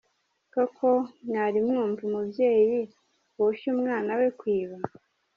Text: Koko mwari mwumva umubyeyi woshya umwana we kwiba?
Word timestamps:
Koko 0.53 0.87
mwari 1.27 1.57
mwumva 1.65 2.01
umubyeyi 2.09 2.79
woshya 3.37 3.67
umwana 3.75 4.11
we 4.19 4.27
kwiba? 4.39 4.77